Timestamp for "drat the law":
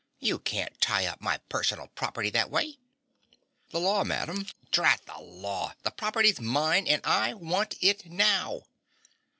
4.71-5.75